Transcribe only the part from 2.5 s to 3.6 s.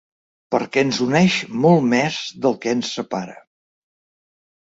que ens separa.